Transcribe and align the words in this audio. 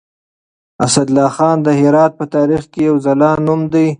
اسدالله 0.85 1.27
خان 1.35 1.57
د 1.65 1.69
هرات 1.81 2.11
په 2.19 2.25
تاريخ 2.35 2.63
کې 2.73 2.81
يو 2.89 2.95
ځلاند 3.05 3.41
نوم 3.47 3.61
دی. 3.73 3.87